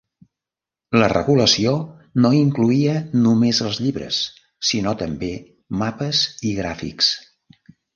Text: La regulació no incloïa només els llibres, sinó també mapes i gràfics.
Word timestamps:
La 1.03 1.09
regulació 1.13 1.73
no 2.25 2.33
incloïa 2.39 2.97
només 3.27 3.63
els 3.69 3.79
llibres, 3.85 4.25
sinó 4.73 4.99
també 5.07 5.35
mapes 5.87 6.29
i 6.53 6.61
gràfics. 6.65 7.17